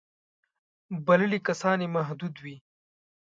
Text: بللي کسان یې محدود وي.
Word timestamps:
بللي 1.07 1.39
کسان 1.47 1.77
یې 1.83 1.89
محدود 1.95 2.35
وي. 2.43 2.55